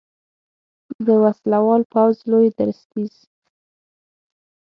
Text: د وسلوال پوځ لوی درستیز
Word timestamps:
د 1.05 1.07
وسلوال 1.23 1.81
پوځ 1.93 2.15
لوی 2.31 2.49
درستیز 2.59 3.15